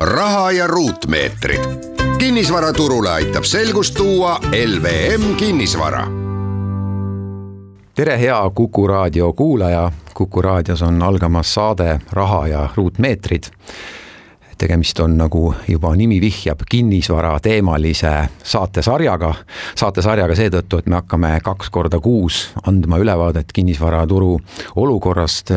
raha 0.00 0.52
ja 0.52 0.66
ruutmeetrid. 0.66 1.60
kinnisvaraturule 2.18 3.10
aitab 3.10 3.42
selgust 3.44 3.94
tuua 3.94 4.40
LVM 4.66 5.34
kinnisvara. 5.34 6.06
tere, 7.94 8.18
hea 8.20 8.50
Kuku 8.54 8.86
raadio 8.86 9.32
kuulaja. 9.32 9.92
kuku 10.14 10.42
raadios 10.42 10.82
on 10.82 11.02
algamas 11.02 11.54
saade 11.54 12.00
Raha 12.12 12.48
ja 12.48 12.68
ruutmeetrid 12.76 13.42
tegemist 14.62 15.00
on, 15.02 15.16
nagu 15.18 15.50
juba 15.68 15.90
nimi 15.98 16.20
vihjab, 16.22 16.62
kinnisvara 16.70 17.34
teemalise 17.42 18.12
saatesarjaga. 18.46 19.32
saatesarjaga 19.78 20.36
seetõttu, 20.38 20.78
et 20.78 20.90
me 20.90 21.00
hakkame 21.00 21.32
kaks 21.44 21.70
korda 21.74 21.98
kuus 22.02 22.44
andma 22.68 23.00
ülevaadet 23.02 23.52
kinnisvaraturu 23.52 24.36
olukorrast, 24.82 25.50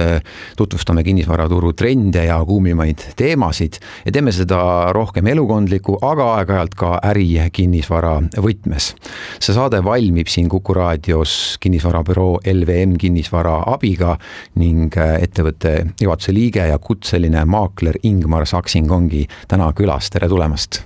tutvustame 0.58 1.04
kinnisvaraturu 1.05 1.73
trende 1.78 2.26
ja 2.26 2.40
kuumimaid 2.45 3.04
teemasid 3.16 3.80
ja 4.05 4.12
teeme 4.16 4.34
seda 4.36 4.59
rohkem 4.95 5.28
elukondliku, 5.36 6.00
aga 6.02 6.31
aeg-ajalt 6.40 6.76
ka 6.80 6.95
äri 7.12 7.28
kinnisvara 7.53 8.16
võtmes. 8.42 8.94
see 9.40 9.53
saade 9.53 9.84
valmib 9.84 10.28
siin 10.31 10.50
Kuku 10.50 10.73
raadios 10.73 11.58
kinnisvarabüroo 11.59 12.40
LVM 12.45 12.95
kinnisvara 13.02 13.58
abiga 13.73 14.16
ning 14.56 14.94
ettevõtte 14.95 15.73
juhatuse 16.02 16.34
liige 16.34 16.67
ja 16.69 16.78
kutseline 16.80 17.45
maakler 17.45 17.97
Ingmar 18.03 18.45
Saksing 18.47 18.92
ongi 18.95 19.25
täna 19.47 19.71
külas, 19.75 20.09
tere 20.13 20.29
tulemast! 20.31 20.83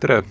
tere! 0.00 0.22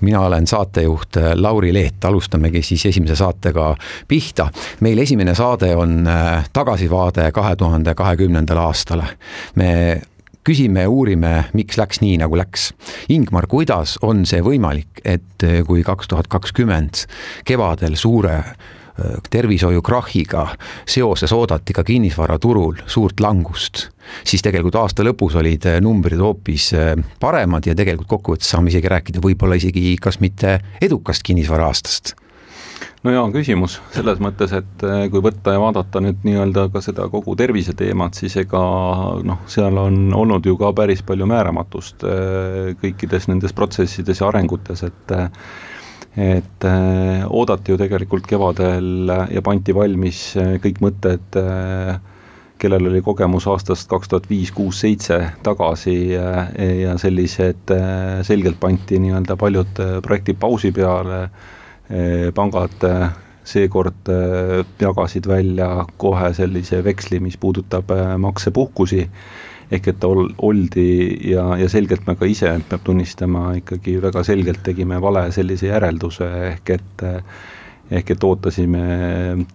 mina 0.00 0.20
olen 0.26 0.46
saatejuht 0.46 1.16
äh, 1.16 1.32
Lauri 1.34 1.72
Leet, 1.74 2.04
alustamegi 2.04 2.62
siis 2.62 2.86
esimese 2.86 3.16
saatega 3.16 3.76
pihta. 4.08 4.48
meil 4.80 4.98
esimene 4.98 5.34
saade 5.34 5.74
on 5.76 6.06
äh, 6.06 6.48
tagasivaade 6.52 7.32
kahe 7.32 7.56
tuhande 7.56 7.94
kahekümnendale 7.94 8.60
aastale. 8.60 9.04
me 9.54 10.00
küsime 10.48 10.80
ja 10.80 10.90
uurime, 10.90 11.44
miks 11.52 11.76
läks 11.76 12.00
nii, 12.00 12.16
nagu 12.22 12.36
läks. 12.38 12.70
Ingmar, 13.12 13.46
kuidas 13.46 13.98
on 14.02 14.24
see 14.26 14.40
võimalik, 14.40 15.02
et 15.04 15.44
äh, 15.44 15.60
kui 15.66 15.82
kaks 15.84 16.08
tuhat 16.08 16.28
kakskümmend 16.32 17.04
kevadel 17.44 17.96
suure 18.00 18.42
tervishoiukrahhiga 19.30 20.46
seoses 20.88 21.32
oodati 21.32 21.76
ka 21.76 21.84
kinnisvaraturul 21.86 22.82
suurt 22.86 23.20
langust, 23.20 23.88
siis 24.26 24.42
tegelikult 24.44 24.78
aasta 24.80 25.06
lõpus 25.06 25.36
olid 25.38 25.66
äh, 25.68 25.80
numbrid 25.84 26.20
hoopis 26.22 26.70
äh, 26.76 26.94
paremad 27.20 27.68
ja 27.68 27.76
tegelikult 27.78 28.10
kokkuvõttes 28.16 28.54
saame 28.54 28.72
isegi 28.72 28.90
rääkida 28.90 29.22
võib-olla 29.24 29.58
isegi 29.60 29.94
kas 30.02 30.20
mitte 30.24 30.58
edukast 30.82 31.22
kinnisvara-aastast 31.28 32.14
no 33.04 33.14
hea 33.14 33.22
küsimus, 33.34 33.78
selles 33.94 34.18
mõttes, 34.22 34.52
et 34.56 34.84
äh, 34.86 35.06
kui 35.12 35.22
võtta 35.24 35.54
ja 35.54 35.62
vaadata 35.62 36.02
nüüd 36.02 36.26
nii-öelda 36.26 36.66
ka 36.74 36.82
seda 36.84 37.06
kogu 37.12 37.36
terviseteemat, 37.38 38.18
siis 38.18 38.36
ega 38.42 38.62
noh, 39.22 39.42
seal 39.50 39.78
on 39.78 40.08
olnud 40.16 40.46
ju 40.46 40.58
ka 40.58 40.72
päris 40.76 41.04
palju 41.06 41.28
määramatust 41.30 42.06
kõikides 42.82 43.30
nendes 43.30 43.54
protsessides 43.54 44.22
ja 44.22 44.30
arengutes, 44.32 44.86
et 44.88 45.18
et 46.16 46.64
äh, 46.64 47.24
oodati 47.28 47.72
ju 47.72 47.78
tegelikult 47.78 48.26
kevadel 48.26 49.10
ja 49.30 49.42
pandi 49.44 49.74
valmis 49.76 50.22
äh, 50.40 50.56
kõik 50.62 50.80
mõtted 50.82 51.38
äh, 51.38 51.98
kellel 52.58 52.88
oli 52.90 53.02
kogemus 53.04 53.46
aastast 53.46 53.86
kaks 53.90 54.10
tuhat 54.10 54.26
viis, 54.30 54.50
kuus, 54.50 54.80
seitse 54.82 55.20
tagasi 55.46 55.92
ja 56.10 56.96
sellised 56.98 57.70
selgelt 58.26 58.58
pandi 58.58 58.98
nii-öelda 58.98 59.36
paljud 59.38 59.78
projektid 60.02 60.40
pausi 60.42 60.72
peale, 60.74 61.20
pangad 62.34 62.82
seekord 63.46 64.10
jagasid 64.82 65.30
välja 65.30 65.68
kohe 66.02 66.32
sellise 66.34 66.82
veksli, 66.82 67.22
mis 67.22 67.38
puudutab 67.38 67.94
maksepuhkusi 68.26 69.04
ehk 69.70 69.92
et 69.92 70.04
ol-, 70.08 70.30
oldi 70.44 70.88
ja, 71.32 71.44
ja 71.60 71.68
selgelt 71.70 72.06
me 72.08 72.16
ka 72.18 72.28
ise, 72.28 72.50
peab 72.68 72.84
tunnistama, 72.86 73.52
ikkagi 73.60 73.98
väga 74.02 74.24
selgelt 74.26 74.62
tegime 74.66 75.00
vale 75.04 75.28
sellise 75.34 75.70
järelduse, 75.72 76.28
ehk 76.54 76.76
et 76.78 77.08
ehk 77.88 78.10
et 78.12 78.24
ootasime 78.24 78.82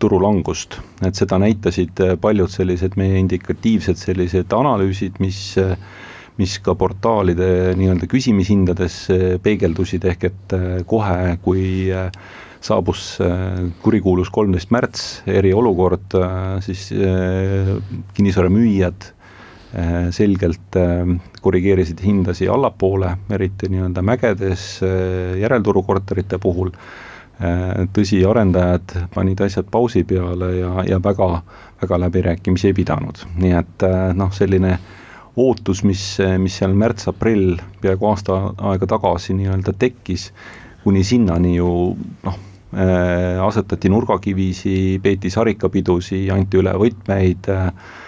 turulangust, 0.02 0.80
et 1.06 1.14
seda 1.18 1.38
näitasid 1.38 2.00
paljud 2.22 2.50
sellised 2.50 2.96
meie 2.98 3.20
indikatiivsed 3.22 4.00
sellised 4.02 4.56
analüüsid, 4.58 5.22
mis 5.22 5.44
mis 6.42 6.56
ka 6.66 6.74
portaalide 6.74 7.76
nii-öelda 7.78 8.08
küsimishindades 8.10 8.96
peegeldusid, 9.46 10.08
ehk 10.10 10.24
et 10.32 10.56
kohe, 10.90 11.36
kui 11.46 11.92
saabus 12.64 13.20
kurikuulus 13.84 14.32
kolmteist 14.34 14.74
märts, 14.74 15.04
eriolukord, 15.30 16.18
siis 16.66 16.88
kinnisvaramüüjad 18.18 19.12
selgelt 20.14 20.76
äh, 20.78 21.16
korrigeerisid 21.42 22.04
hindasid 22.06 22.52
allapoole, 22.54 23.16
eriti 23.34 23.70
nii-öelda 23.74 24.04
mägedes 24.06 24.68
äh, 24.86 25.40
järelturukorterite 25.42 26.42
puhul. 26.42 26.76
tõsi, 27.92 28.20
arendajad 28.30 28.92
panid 29.12 29.40
asjad 29.42 29.66
pausi 29.74 30.04
peale 30.08 30.52
ja, 30.54 30.84
ja 30.86 31.00
väga, 31.04 31.28
väga 31.82 31.98
läbirääkimisi 32.04 32.70
ei 32.70 32.76
pidanud, 32.78 33.24
nii 33.42 33.56
et 33.58 33.86
noh, 34.16 34.30
selline 34.32 34.76
ootus, 35.42 35.82
mis, 35.84 36.04
mis 36.40 36.60
seal 36.62 36.78
märts-aprill, 36.78 37.58
peaaegu 37.82 38.08
aasta 38.12 38.38
aega 38.70 38.88
tagasi 38.94 39.34
nii-öelda 39.40 39.74
tekkis, 39.82 40.28
kuni 40.86 41.04
sinnani 41.04 41.56
ju 41.58 41.74
noh, 42.30 42.38
asetati 43.50 43.92
nurgakivisi, 43.92 44.78
peeti 45.04 45.34
sarikapidusi, 45.34 46.28
anti 46.32 46.62
üle 46.62 46.78
võtmeid 46.86 47.50
äh,, 47.50 47.68
Äh, 47.68 48.03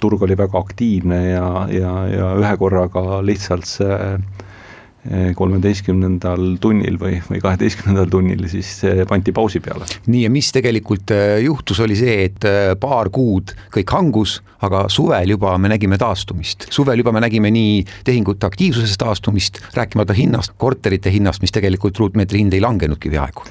turg 0.00 0.22
oli 0.22 0.36
väga 0.38 0.60
aktiivne 0.60 1.18
ja, 1.32 1.46
ja, 1.74 1.92
ja 2.06 2.30
ühe 2.38 2.54
korraga 2.60 3.18
lihtsalt 3.26 3.66
see 3.66 3.96
äh, 3.98 5.32
kolmeteistkümnendal 5.34 6.60
tunnil 6.62 7.00
või, 7.00 7.16
või 7.26 7.40
kaheteistkümnendal 7.42 8.06
tunnil 8.12 8.46
siis 8.52 8.70
pandi 9.10 9.34
pausi 9.34 9.58
peale. 9.64 9.88
nii 10.06 10.22
ja 10.22 10.30
mis 10.30 10.52
tegelikult 10.54 11.10
äh, 11.10 11.40
juhtus, 11.42 11.80
oli 11.82 11.98
see, 11.98 12.28
et 12.28 12.46
paar 12.80 13.10
kuud 13.10 13.50
kõik 13.74 13.96
hangus, 13.96 14.36
aga 14.62 14.84
suvel 14.92 15.34
juba 15.34 15.56
me 15.58 15.72
nägime 15.74 15.98
taastumist. 15.98 16.68
suvel 16.70 17.02
juba 17.02 17.10
me 17.12 17.24
nägime 17.26 17.50
nii 17.50 17.82
tehingute 18.06 18.46
aktiivsusest 18.46 19.02
taastumist, 19.02 19.58
rääkimata 19.74 20.14
hinnast, 20.14 20.54
korterite 20.56 21.10
hinnast, 21.10 21.42
mis 21.42 21.54
tegelikult 21.58 21.98
ruutmeetri 21.98 22.44
hind 22.44 22.54
ei 22.54 22.62
langenudki 22.62 23.10
peaaegu 23.10 23.50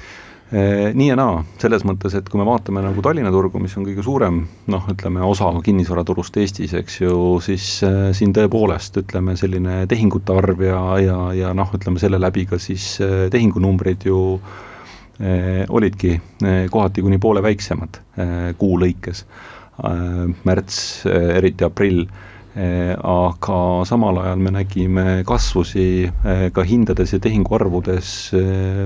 nii 0.52 1.06
ja 1.06 1.14
naa, 1.16 1.38
selles 1.62 1.84
mõttes, 1.88 2.12
et 2.18 2.26
kui 2.28 2.36
me 2.36 2.44
vaatame 2.44 2.82
nagu 2.84 3.00
Tallinna 3.04 3.30
turgu, 3.32 3.60
mis 3.62 3.72
on 3.78 3.86
kõige 3.86 4.02
suurem 4.04 4.42
noh, 4.72 4.88
ütleme 4.92 5.22
osa 5.24 5.48
kinnisvaraturust 5.64 6.36
Eestis, 6.42 6.74
eks 6.76 6.98
ju, 7.00 7.14
siis 7.44 7.68
äh, 7.88 8.10
siin 8.16 8.34
tõepoolest 8.36 8.98
ütleme, 9.00 9.32
selline 9.40 9.82
tehingute 9.88 10.36
arv 10.36 10.60
ja, 10.66 10.82
ja, 11.00 11.16
ja 11.36 11.54
noh, 11.56 11.72
ütleme 11.72 12.02
selle 12.02 12.20
läbi 12.20 12.44
ka 12.50 12.60
siis 12.60 12.98
äh, 13.00 13.30
tehingunumbrid 13.32 14.04
ju 14.10 14.18
äh, 14.36 15.64
olidki 15.72 16.18
äh, 16.18 16.66
kohati 16.72 17.04
kuni 17.06 17.20
poole 17.22 17.40
väiksemad 17.44 18.02
äh, 18.20 18.52
kuu 18.60 18.76
lõikes 18.82 19.24
äh,. 19.24 20.28
märts 20.44 21.06
äh,, 21.08 21.38
eriti 21.38 21.64
aprill 21.64 22.04
aga 22.52 23.58
samal 23.88 24.18
ajal 24.20 24.40
me 24.44 24.50
nägime 24.52 25.04
kasvusi 25.24 26.10
ka 26.52 26.64
hindades 26.68 27.14
ja 27.14 27.20
tehinguarvudes 27.24 28.08
eh, 28.36 28.82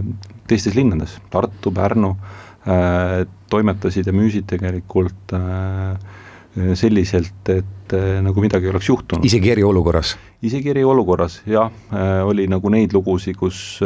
teistes 0.46 0.76
linnades, 0.79 1.17
Tartu, 1.32 1.73
Pärnu, 1.75 2.12
toimetasid 3.50 4.06
ja 4.06 4.14
müüsid 4.14 4.46
tegelikult 4.50 5.35
selliselt, 6.79 7.50
et 7.50 7.94
nagu 8.23 8.43
midagi 8.43 8.70
oleks 8.70 8.88
juhtunud. 8.88 9.26
isegi 9.26 9.52
eriolukorras? 9.55 10.17
isegi 10.46 10.73
eriolukorras, 10.73 11.40
jah, 11.46 11.70
oli 12.26 12.46
nagu 12.50 12.70
neid 12.75 12.94
lugusid, 12.94 13.38
kus 13.38 13.79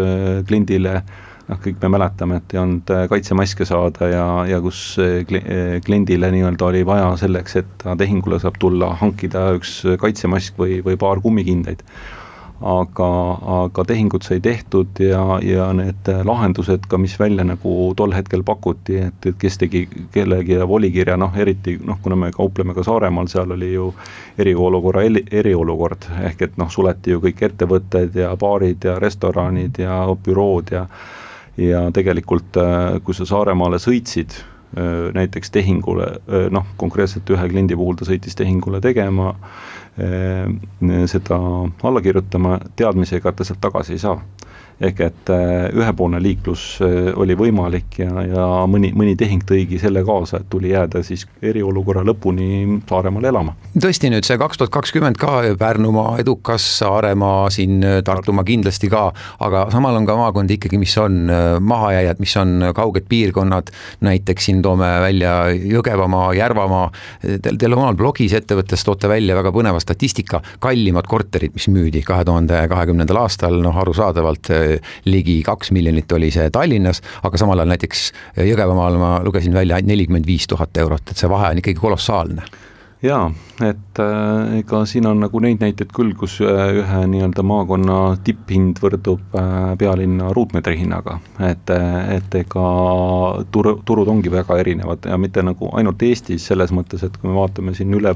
kliendile 0.49 0.94
äh, 1.00 1.29
noh, 1.50 1.58
kõik 1.62 1.81
me 1.82 1.91
mäletame, 1.97 2.38
et 2.41 2.55
ei 2.55 2.62
olnud 2.62 2.94
äh, 2.94 3.05
kaitsemaske 3.11 3.67
saada 3.69 4.08
ja, 4.11 4.29
ja 4.49 4.61
kus 4.62 4.81
äh, 5.02 5.20
äh, 5.41 5.75
kliendile 5.85 6.31
nii-öelda 6.35 6.70
oli 6.70 6.87
vaja 6.87 7.11
selleks, 7.20 7.58
et 7.61 7.76
ta 7.82 7.97
tehingule 7.99 8.41
saab 8.43 8.61
tulla, 8.62 8.94
hankida 9.00 9.50
üks 9.58 9.81
kaitsemask 10.00 10.58
või, 10.61 10.81
või 10.87 10.99
paar 11.00 11.23
kummikindaid. 11.25 11.85
aga, 12.61 13.06
aga 13.56 13.85
tehingud 13.88 14.20
sai 14.20 14.37
tehtud 14.44 14.99
ja, 15.00 15.38
ja 15.41 15.70
need 15.73 16.08
lahendused 16.29 16.85
ka, 16.93 16.99
mis 17.00 17.14
välja 17.19 17.47
nagu 17.49 17.94
tol 17.97 18.12
hetkel 18.12 18.43
pakuti, 18.44 18.99
et, 19.00 19.29
et 19.31 19.38
kes 19.41 19.56
tegi 19.62 19.87
kellegi 20.12 20.58
volikirja, 20.69 21.17
noh 21.17 21.32
eriti 21.41 21.79
noh, 21.81 21.97
kuna 22.02 22.19
me 22.20 22.29
kaupleme 22.37 22.76
ka 22.76 22.85
Saaremaal, 22.85 23.31
seal 23.32 23.56
oli 23.56 23.73
ju 23.73 23.87
eriolukorra 24.44 25.06
eriolukord, 25.41 26.11
ehk 26.20 26.44
et 26.50 26.61
noh, 26.61 26.69
suleti 26.69 27.17
ju 27.17 27.25
kõik 27.25 27.41
ettevõtted 27.49 28.20
ja 28.20 28.35
baarid 28.37 28.85
ja 28.85 28.99
restoranid 29.00 29.81
ja 29.81 30.02
bürood 30.20 30.76
ja 30.76 30.85
ja 31.58 31.87
tegelikult, 31.94 32.58
kui 33.05 33.17
sa 33.17 33.26
Saaremaale 33.29 33.81
sõitsid, 33.82 34.37
näiteks 35.14 35.50
tehingule, 35.50 36.06
noh 36.55 36.67
konkreetselt 36.79 37.31
ühe 37.35 37.49
kliendi 37.50 37.75
puhul 37.79 37.99
ta 37.99 38.06
sõitis 38.06 38.38
tehingule 38.38 38.79
tegema, 38.81 39.32
seda 41.11 41.38
alla 41.82 42.02
kirjutama 42.05 42.61
teadmisega, 42.79 43.32
et 43.32 43.41
ta 43.41 43.49
sealt 43.49 43.61
tagasi 43.64 43.97
ei 43.97 44.05
saa 44.05 44.20
ehk 44.81 45.00
et 45.05 45.31
äh, 45.32 45.69
ühepoolne 45.76 46.20
liiklus 46.23 46.79
äh, 46.85 47.11
oli 47.20 47.37
võimalik 47.37 48.00
ja, 48.00 48.25
ja 48.25 48.47
mõni, 48.70 48.93
mõni 48.97 49.12
tehing 49.19 49.44
tõigi 49.47 49.81
selle 49.81 50.02
kaasa, 50.06 50.41
et 50.41 50.49
tuli 50.52 50.73
jääda 50.73 51.02
siis 51.05 51.26
eriolukorra 51.44 52.05
lõpuni 52.06 52.81
Saaremaale 52.88 53.29
elama. 53.29 53.55
tõesti 53.76 54.11
nüüd 54.12 54.25
see 54.26 54.38
kaks 54.41 54.61
tuhat 54.61 54.73
kakskümmend 54.73 55.20
ka, 55.20 55.43
Pärnumaa 55.61 56.17
edukas, 56.23 56.64
Saaremaa 56.81 57.50
siin, 57.52 57.82
äh, 57.85 57.99
Tartumaa 58.06 58.47
kindlasti 58.49 58.88
ka, 58.93 59.11
aga 59.44 59.67
samal 59.73 59.99
on 60.00 60.08
ka 60.08 60.17
maakondi 60.17 60.56
ikkagi, 60.56 60.81
mis 60.81 60.97
on 61.00 61.29
mahajääjad, 61.61 62.20
mis 62.23 62.32
on 62.41 62.70
kauged 62.76 63.05
piirkonnad, 63.08 63.69
näiteks 64.06 64.49
siin 64.49 64.62
toome 64.64 64.88
välja 65.05 65.35
Jõgevamaa, 65.52 66.32
Järvamaa, 66.38 66.88
teil, 67.44 67.58
teil 67.61 67.76
omal 67.76 67.99
blogis 67.99 68.32
ettevõttes 68.37 68.85
toote 68.87 69.11
välja 69.11 69.37
väga 69.37 69.52
põneva 69.55 69.81
statistika, 69.82 70.41
kallimad 70.62 71.08
korterid, 71.11 71.52
mis 71.56 71.69
müüdi 71.73 72.02
kahe 72.06 72.25
tuhande 72.25 72.62
kahekümnendal 72.70 73.20
aastal, 73.26 73.61
noh 73.62 73.76
arusaadavalt 73.82 74.39
ligi 75.04 75.40
kaks 75.46 75.70
miljonit 75.76 76.12
oli 76.12 76.31
see 76.34 76.48
Tallinnas, 76.50 77.02
aga 77.22 77.40
samal 77.40 77.60
ajal 77.60 77.75
näiteks 77.75 78.06
Jõgevamaal 78.40 78.98
ma 79.00 79.12
lugesin 79.25 79.54
välja 79.54 79.76
ainult 79.76 79.92
nelikümmend 79.92 80.26
viis 80.26 80.48
tuhat 80.50 80.76
eurot, 80.81 81.10
et 81.10 81.16
see 81.16 81.31
vahe 81.31 81.52
on 81.52 81.62
ikkagi 81.62 81.81
kolossaalne 81.81 82.46
jaa, 83.00 83.31
et 83.64 84.00
äh, 84.02 84.58
ega 84.61 84.82
siin 84.88 85.06
on 85.08 85.23
nagu 85.23 85.41
neid 85.41 85.62
näiteid 85.62 85.93
küll, 85.97 86.11
kus 86.19 86.37
äh, 86.44 86.58
ühe 86.82 86.99
nii-öelda 87.08 87.44
maakonna 87.47 87.97
tipphind 88.25 88.81
võrdub 88.82 89.37
äh, 89.41 89.70
pealinna 89.81 90.29
ruutmeetri 90.37 90.76
hinnaga, 90.82 91.17
et, 91.49 91.73
et 92.12 92.37
ega 92.43 92.67
turu, 93.52 93.79
turud 93.88 94.11
ongi 94.12 94.32
väga 94.32 94.58
erinevad 94.61 95.08
ja 95.08 95.17
mitte 95.20 95.44
nagu 95.47 95.70
ainult 95.81 96.05
Eestis, 96.05 96.44
selles 96.50 96.75
mõttes, 96.76 97.05
et 97.06 97.17
kui 97.17 97.31
me 97.31 97.38
vaatame 97.38 97.75
siin 97.76 97.97
üle 97.97 98.12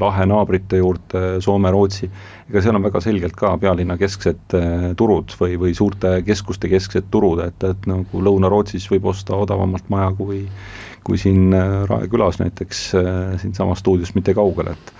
lahe 0.00 0.28
naabrite 0.28 0.82
juurde, 0.82 1.24
Soome, 1.40 1.72
Rootsi, 1.72 2.10
ega 2.50 2.60
seal 2.64 2.76
on 2.76 2.84
väga 2.84 3.00
selgelt 3.04 3.38
ka 3.38 3.54
pealinna 3.62 3.96
kesksed 4.00 4.56
turud 5.00 5.32
või, 5.40 5.56
või 5.60 5.72
suurte 5.76 6.18
keskuste 6.26 6.68
kesksed 6.72 7.08
turud, 7.14 7.40
et, 7.46 7.64
et 7.64 7.88
nagu 7.88 8.24
Lõuna-Rootsis 8.26 8.90
võib 8.92 9.08
osta 9.14 9.38
odavamalt 9.40 9.88
maja 9.92 10.12
kui 10.18 10.44
kui 11.04 11.18
siin 11.20 11.54
äh, 11.56 11.82
Rae 11.88 12.08
külas 12.10 12.40
näiteks 12.40 12.84
äh, 12.98 13.40
siinsamas 13.40 13.82
stuudiost 13.84 14.16
mitte 14.18 14.34
kaugel, 14.36 14.74
et 14.74 14.94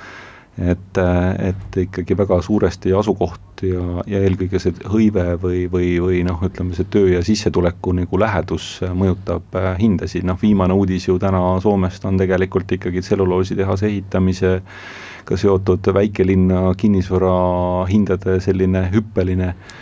et, 0.60 0.98
äh, 0.98 1.48
et 1.48 1.76
ikkagi 1.84 2.16
väga 2.18 2.40
suuresti 2.42 2.90
asukoht 2.92 3.62
ja, 3.64 4.02
ja 4.10 4.18
eelkõige 4.26 4.58
see 4.60 4.74
hõive 4.92 5.24
või, 5.40 5.62
või, 5.72 5.92
või 6.02 6.18
noh, 6.26 6.42
ütleme 6.44 6.74
see 6.76 6.88
töö 6.90 7.12
ja 7.14 7.22
sissetuleku 7.24 7.94
nagu 7.96 8.18
lähedus 8.20 8.66
mõjutab 8.98 9.56
hindasid, 9.78 10.26
noh 10.28 10.36
viimane 10.42 10.76
uudis 10.76 11.06
ju 11.08 11.16
täna 11.22 11.40
Soomest 11.62 12.04
on 12.04 12.18
tegelikult 12.20 12.74
ikkagi 12.76 13.00
tselluloositehase 13.06 13.88
ehitamisega 13.88 15.38
seotud 15.38 15.92
väikelinna 15.94 16.74
kinnisvara 16.76 17.86
hindade 17.88 18.40
selline 18.44 18.88
hüppeline 18.92 19.54
äh, 19.54 19.78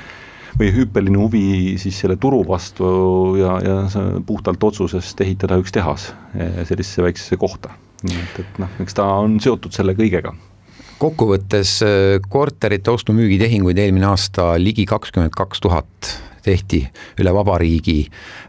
või 0.57 0.71
hüppeline 0.75 1.19
huvi 1.19 1.77
siis 1.81 1.99
selle 2.01 2.17
turu 2.21 2.41
vastu 2.49 2.89
ja, 3.41 3.59
ja 3.65 3.79
puhtalt 4.27 4.63
otsusest 4.65 5.21
ehitada 5.25 5.59
üks 5.61 5.75
tehas 5.75 6.13
eh, 6.35 6.63
sellisesse 6.69 7.05
väiksesse 7.05 7.37
kohta. 7.41 7.75
nii 8.07 8.21
et, 8.23 8.39
et 8.45 8.63
noh, 8.63 8.79
eks 8.83 8.95
ta 8.95 9.09
on 9.25 9.39
seotud 9.43 9.75
selle 9.75 9.97
kõigega 9.99 10.33
kokkuvõttes 11.03 11.75
eh, 11.87 12.15
korterite 12.31 12.95
ostu-müügitehinguid 12.95 13.79
eelmine 13.83 14.09
aasta 14.11 14.55
ligi 14.61 14.87
kakskümmend 14.89 15.37
kaks 15.37 15.63
tuhat 15.65 16.15
tehti 16.49 16.81
üle 17.21 17.33
vabariigi. 17.35 17.99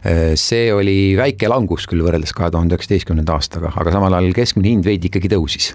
Eh, 0.06 0.32
see 0.40 0.70
oli 0.72 1.12
väike 1.18 1.50
langus 1.50 1.84
küll 1.90 2.04
võrreldes 2.06 2.32
kahe 2.36 2.48
tuhande 2.54 2.78
üheksateistkümnenda 2.78 3.36
aastaga, 3.36 3.74
aga 3.76 3.92
samal 3.92 4.16
ajal 4.16 4.34
keskmine 4.38 4.72
hind 4.72 4.88
veidi 4.88 5.10
ikkagi 5.10 5.30
tõusis 5.34 5.74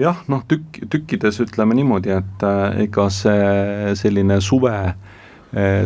jah, 0.00 0.22
noh 0.32 0.40
tükk, 0.48 0.80
tükkides 0.88 1.42
ütleme 1.44 1.76
niimoodi, 1.76 2.12
et 2.16 2.44
ega 2.80 3.04
see 3.12 3.92
selline 4.00 4.38
suve 4.40 4.72
äh, 4.72 4.94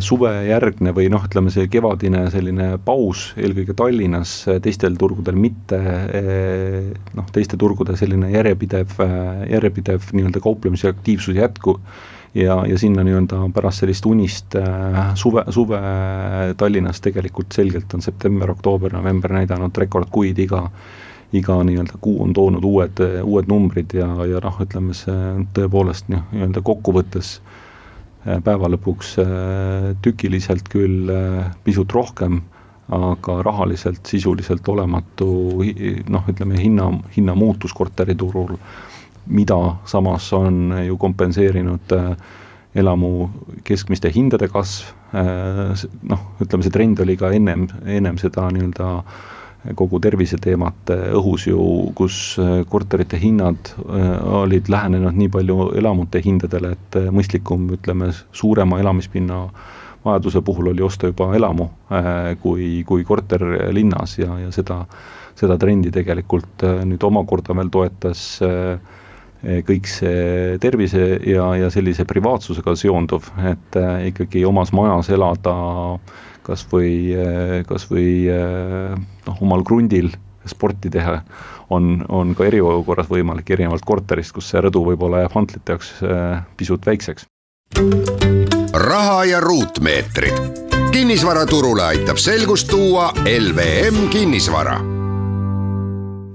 suvejärgne 0.04 0.92
või 0.92 1.06
noh, 1.08 1.22
ütleme 1.24 1.48
see 1.52 1.70
kevadine 1.72 2.26
selline 2.32 2.74
paus 2.84 3.30
eelkõige 3.40 3.72
Tallinnas, 3.76 4.32
eh, 4.48 4.58
teistel 4.60 4.98
turgudel 5.00 5.38
mitte, 5.40 5.78
eh, 5.78 6.90
noh, 7.16 7.30
teiste 7.32 7.56
turgude 7.56 7.96
selline 7.96 8.28
järjepidev, 8.34 8.98
järjepidev 9.48 10.10
nii-öelda 10.12 10.42
kauplemise 10.44 10.90
aktiivsus 10.92 11.38
jätku 11.40 11.78
ja, 12.34 12.58
ja 12.68 12.78
sinna 12.78 13.06
nii-öelda 13.08 13.40
pärast 13.56 13.80
sellist 13.80 14.04
unist 14.06 14.58
suve, 15.16 15.46
suve 15.48 15.80
Tallinnas 16.60 17.00
tegelikult 17.00 17.56
selgelt 17.56 17.94
on 17.94 18.04
september, 18.04 18.52
oktoober, 18.52 18.92
november 18.92 19.32
näidanud 19.32 19.84
rekordkuid 19.84 20.44
iga 20.44 20.68
iga 21.34 21.56
nii-öelda 21.66 21.96
kuu 22.00 22.20
on 22.22 22.32
toonud 22.36 22.62
uued, 22.62 23.00
uued 23.24 23.48
numbrid 23.50 23.96
ja, 23.96 24.12
ja 24.28 24.44
noh, 24.44 24.60
ütleme 24.60 24.92
see 24.94 25.46
tõepoolest 25.56 26.12
noh, 26.12 26.28
nii-öelda 26.36 26.60
kokkuvõttes 26.62 27.38
Äh, 27.40 27.63
päeva 28.24 28.70
lõpuks 28.72 29.14
äh, 29.22 29.90
tükiliselt 30.04 30.68
küll 30.72 31.10
äh, 31.12 31.50
pisut 31.64 31.92
rohkem, 31.92 32.40
aga 32.94 33.38
rahaliselt 33.44 34.04
sisuliselt 34.04 34.66
olematu 34.68 35.26
noh, 36.12 36.26
ütleme 36.28 36.58
hinna, 36.60 36.90
hinnamuutus 37.14 37.72
korteriturul, 37.72 38.58
mida 39.32 39.56
samas 39.88 40.26
on 40.36 40.74
ju 40.84 40.98
kompenseerinud 41.00 41.94
elamu 42.76 43.12
keskmiste 43.64 44.12
hindade 44.12 44.50
kasv, 44.52 44.90
noh, 46.12 46.26
ütleme 46.44 46.66
see 46.66 46.74
trend 46.74 47.00
oli 47.00 47.16
ka 47.16 47.32
ennem, 47.32 47.64
ennem 47.88 48.20
seda 48.20 48.50
nii-öelda 48.52 48.90
äh, 48.98 49.33
kogu 49.72 50.00
terviseteemat 50.02 50.92
õhus 51.16 51.46
ju, 51.48 51.60
kus 51.96 52.18
äh, 52.42 52.58
korterite 52.68 53.16
hinnad 53.20 53.70
äh, 53.80 54.10
olid 54.42 54.68
lähenenud 54.68 55.16
nii 55.16 55.30
palju 55.32 55.70
elamute 55.80 56.20
hindadele, 56.24 56.74
et 56.76 56.98
mõistlikum, 57.14 57.70
ütleme, 57.78 58.10
suurema 58.36 58.80
elamispinna 58.82 59.46
vajaduse 60.04 60.42
puhul 60.44 60.68
oli 60.74 60.84
osta 60.84 61.08
juba 61.08 61.30
elamu 61.32 61.70
kui, 62.42 62.82
kui 62.84 63.06
korter 63.08 63.40
linnas 63.72 64.18
ja, 64.18 64.34
ja 64.36 64.50
seda, 64.52 64.82
seda 65.32 65.56
trendi 65.56 65.88
tegelikult 65.94 66.60
nüüd 66.84 67.06
omakorda 67.08 67.56
veel 67.56 67.70
toetas 67.72 68.26
kõik 69.40 69.88
see 69.88 70.58
tervise 70.60 71.06
ja, 71.24 71.46
ja 71.56 71.72
sellise 71.72 72.04
privaatsusega 72.08 72.76
seonduv, 72.76 73.30
et 73.48 73.80
ikkagi 74.10 74.44
omas 74.44 74.74
majas 74.76 75.08
elada 75.16 75.56
äh, 75.94 76.22
kas 76.44 76.66
või, 76.70 77.14
kas 77.68 77.88
või 77.90 78.28
noh, 78.28 79.40
omal 79.40 79.64
krundil 79.66 80.10
sporti 80.46 80.90
teha, 80.92 81.18
on, 81.72 82.04
on 82.12 82.34
ka 82.36 82.44
eriolukorras 82.44 83.08
võimalik, 83.08 83.48
erinevalt 83.56 83.84
korterist, 83.86 84.34
kus 84.36 84.50
see 84.52 84.60
rõdu 84.60 84.84
võib-olla 84.90 85.24
jääb 85.24 85.36
hantlite 85.36 85.72
jaoks 85.72 85.92
pisut 86.58 86.86
väikseks. 86.86 87.26
raha 88.72 89.24
ja 89.24 89.40
ruutmeetrid. 89.40 90.64
kinnisvaraturule 90.92 91.82
aitab 91.82 92.20
selgust 92.20 92.68
tuua 92.68 93.12
LVM 93.24 94.08
kinnisvara. 94.12 94.80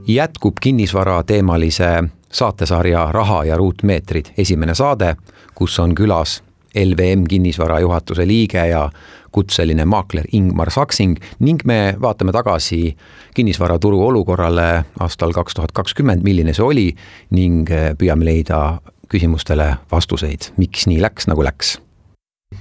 jätkub 0.08 0.58
kinnisvara 0.62 1.24
teemalise 1.24 2.10
saatesarja 2.32 3.12
Raha 3.12 3.44
ja 3.44 3.58
ruutmeetrid 3.58 4.25
esimene 4.38 4.75
saade, 4.75 5.16
kus 5.56 5.80
on 5.80 5.96
külas 5.96 6.44
LVM 6.75 7.25
kinnisvara 7.30 7.80
juhatuse 7.80 8.28
liige 8.28 8.68
ja 8.68 8.89
kutseline 9.31 9.86
maakler 9.86 10.29
Ingmar 10.33 10.71
Saksing 10.71 11.17
ning 11.39 11.65
me 11.65 11.95
vaatame 12.01 12.33
tagasi 12.36 12.95
kinnisvaraturu 13.36 14.01
olukorrale 14.07 14.69
aastal 15.00 15.33
kaks 15.36 15.57
tuhat 15.57 15.75
kakskümmend, 15.75 16.24
milline 16.24 16.53
see 16.53 16.65
oli 16.65 16.88
ning 17.36 17.69
püüame 17.69 18.25
leida 18.25 18.79
küsimustele 19.09 19.75
vastuseid, 19.91 20.51
miks 20.62 20.86
nii 20.89 21.01
läks, 21.01 21.29
nagu 21.29 21.45
läks 21.45 21.77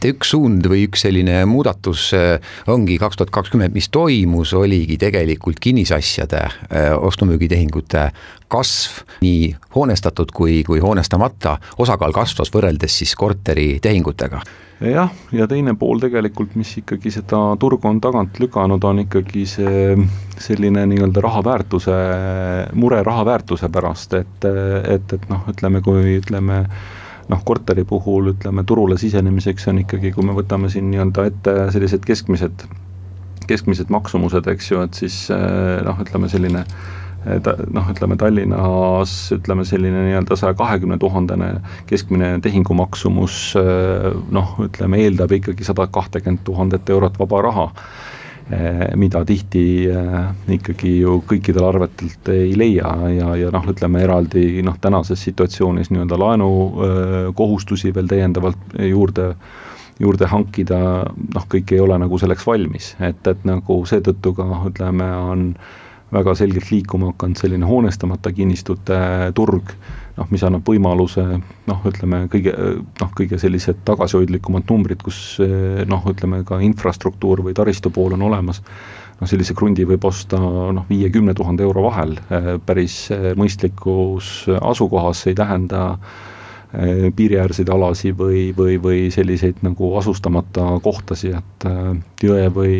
üks 0.04 0.34
suund 0.34 0.66
või 0.68 0.84
üks 0.86 1.02
selline 1.06 1.40
muudatus 1.48 2.10
äh, 2.16 2.36
ongi 2.70 2.98
kaks 3.00 3.18
tuhat 3.18 3.32
kakskümmend, 3.34 3.74
mis 3.74 3.88
toimus, 3.88 4.52
oligi 4.54 4.98
tegelikult 5.00 5.58
kinnisasjade 5.64 6.42
äh, 6.44 6.92
ostu-müügitehingute 6.94 8.10
kasv, 8.52 9.02
nii 9.24 9.50
hoonestatud 9.74 10.30
kui, 10.36 10.60
kui 10.68 10.80
hoonestamata, 10.84 11.56
osakaal 11.80 12.12
kasvas 12.12 12.52
võrreldes 12.54 13.00
siis 13.00 13.16
korteritehingutega 13.18 14.42
jah, 14.84 15.10
ja 15.34 15.48
teine 15.50 15.74
pool 15.74 15.98
tegelikult, 16.04 16.54
mis 16.60 16.76
ikkagi 16.78 17.10
seda 17.10 17.40
turgu 17.58 17.88
on 17.88 17.98
tagant 18.04 18.38
lükanud, 18.38 18.84
on 18.84 19.02
ikkagi 19.06 19.48
see 19.50 19.96
selline 20.38 20.84
nii-öelda 20.92 21.24
raha 21.24 21.42
väärtuse, 21.48 21.98
mure 22.78 23.00
raha 23.08 23.24
väärtuse 23.26 23.72
pärast, 23.72 24.14
et, 24.20 24.48
et, 24.84 25.16
et 25.16 25.28
noh, 25.32 25.48
ütleme, 25.50 25.82
kui 25.82 26.20
ütleme 26.20 26.62
noh, 27.28 27.42
korteri 27.44 27.84
puhul 27.88 28.32
ütleme, 28.34 28.64
turule 28.68 28.98
sisenemiseks 29.00 29.68
on 29.72 29.82
ikkagi, 29.84 30.12
kui 30.16 30.26
me 30.26 30.36
võtame 30.36 30.70
siin 30.72 30.90
nii-öelda 30.92 31.26
ette 31.30 31.56
sellised 31.74 32.06
keskmised, 32.08 32.64
keskmised 33.48 33.92
maksumused, 33.92 34.48
eks 34.52 34.72
ju, 34.72 34.84
et 34.84 35.02
siis 35.02 35.26
äh, 35.34 35.82
noh, 35.86 36.00
ütleme 36.04 36.30
selline 36.32 36.64
ta 37.42 37.54
noh, 37.74 37.88
ütleme 37.90 38.16
Tallinnas 38.16 39.12
ütleme 39.34 39.64
selline 39.66 40.04
nii-öelda 40.06 40.36
saja 40.38 40.54
kahekümne 40.56 41.00
tuhandene 41.02 41.48
keskmine 41.90 42.36
tehingu 42.44 42.76
maksumus 42.78 43.56
noh, 44.32 44.54
ütleme 44.64 45.00
eeldab 45.02 45.34
ikkagi 45.36 45.66
sada 45.66 45.88
kahtekümmet 45.92 46.44
tuhandet 46.46 46.88
eurot 46.94 47.18
vaba 47.18 47.42
raha. 47.48 47.66
Eh, 47.66 48.27
mida 48.96 49.24
tihti 49.28 49.62
eh, 49.92 50.18
ikkagi 50.56 50.94
ju 51.02 51.18
kõikidel 51.28 51.66
arvetelt 51.68 52.30
ei 52.32 52.54
leia 52.56 52.92
ja, 53.12 53.32
ja 53.36 53.50
noh, 53.52 53.66
ütleme 53.68 54.00
eraldi 54.06 54.62
noh, 54.64 54.78
tänases 54.80 55.20
situatsioonis 55.26 55.92
nii-öelda 55.92 56.18
laenukohustusi 56.22 57.92
veel 57.94 58.08
täiendavalt 58.08 58.78
juurde 58.88 59.34
juurde 59.98 60.28
hankida, 60.30 60.78
noh, 61.34 61.44
kõik 61.50 61.72
ei 61.74 61.80
ole 61.82 61.96
nagu 61.98 62.18
selleks 62.22 62.46
valmis, 62.46 62.92
et, 63.02 63.18
et 63.26 63.40
nagu 63.48 63.80
seetõttu 63.90 64.30
ka 64.36 64.46
ütleme, 64.68 65.08
on 65.18 65.48
väga 66.14 66.34
selgelt 66.38 66.70
liikuma 66.70 67.10
hakanud 67.10 67.40
selline 67.40 67.66
hoonestamata 67.68 68.32
kinnistute 68.32 68.98
turg 69.36 69.74
noh, 70.18 70.28
mis 70.34 70.44
annab 70.46 70.66
võimaluse 70.66 71.24
noh, 71.68 71.82
ütleme 71.88 72.24
kõige 72.32 72.54
noh, 73.00 73.10
kõige 73.16 73.38
sellised 73.40 73.82
tagasihoidlikumad 73.88 74.68
numbrid, 74.70 75.02
kus 75.04 75.38
noh, 75.88 76.08
ütleme 76.10 76.42
ka 76.48 76.60
infrastruktuur 76.64 77.44
või 77.46 77.56
taristu 77.56 77.92
pool 77.94 78.16
on 78.18 78.26
olemas, 78.28 78.62
noh 79.20 79.30
sellise 79.30 79.54
krundi 79.58 79.86
võib 79.88 80.04
osta 80.08 80.38
noh, 80.38 80.86
viie-kümne 80.90 81.34
tuhande 81.38 81.66
euro 81.66 81.86
vahel 81.88 82.16
päris 82.66 83.06
mõistlikus 83.38 84.48
asukohas, 84.58 85.24
see 85.24 85.34
ei 85.34 85.38
tähenda 85.38 85.84
eh, 86.72 87.08
piiriäärseid 87.14 87.70
alasi 87.74 88.12
või, 88.16 88.48
või, 88.56 88.78
või 88.82 89.08
selliseid 89.14 89.62
nagu 89.66 89.94
asustamata 90.00 90.74
kohtasid, 90.84 91.38
et 91.38 91.70
eh, 91.70 91.94
jõe 92.28 92.50
või 92.54 92.76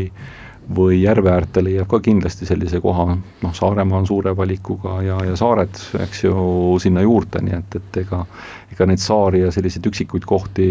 või 0.76 1.02
järve 1.02 1.30
äärde 1.32 1.62
leiab 1.64 1.88
ka 1.88 2.00
kindlasti 2.04 2.46
sellise 2.48 2.80
koha, 2.84 3.14
noh, 3.14 3.54
Saaremaa 3.56 4.02
on 4.02 4.06
suure 4.06 4.34
valikuga 4.36 4.98
ja, 5.06 5.16
ja 5.24 5.36
saared, 5.38 5.80
eks 6.04 6.24
ju, 6.26 6.34
sinna 6.82 7.04
juurde, 7.06 7.40
nii 7.44 7.56
et, 7.56 7.78
et 7.80 8.02
ega 8.04 8.24
ega 8.72 8.86
neid 8.88 9.02
saari 9.02 9.42
ja 9.46 9.52
selliseid 9.54 9.88
üksikuid 9.88 10.28
kohti 10.28 10.68